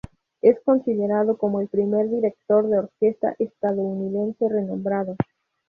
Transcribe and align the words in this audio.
Es 0.41 0.59
considerado 0.65 1.37
como 1.37 1.61
el 1.61 1.67
primer 1.67 2.09
director 2.09 2.67
de 2.67 2.79
orquesta 2.79 3.35
estadounidense 3.37 4.49
renombrado. 4.49 5.15